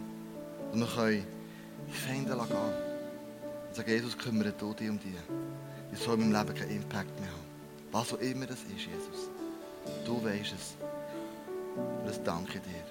Und 0.72 0.80
wir 0.80 0.86
können 0.86 1.26
die 1.88 1.92
Feinde 1.92 2.30
gehen. 2.30 2.40
Und 2.40 3.74
sagen, 3.74 3.90
Jesus, 3.90 4.16
kümmere 4.16 4.52
du 4.52 4.74
dich 4.74 4.88
um 4.88 4.98
die. 4.98 5.14
Ich 5.92 5.98
soll 6.00 6.20
in 6.20 6.30
meinem 6.30 6.46
Leben 6.46 6.58
keinen 6.58 6.76
Impact 6.76 7.20
mehr 7.20 7.28
haben. 7.30 7.48
Was 7.92 8.12
auch 8.12 8.18
immer 8.18 8.46
das 8.46 8.58
ist, 8.62 8.86
Jesus. 8.86 9.30
Du 10.04 10.22
weißt 10.22 10.52
es. 10.52 10.76
Und 11.76 12.06
das 12.06 12.22
danke 12.22 12.60
dir. 12.60 12.84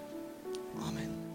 Amen. 0.82 1.27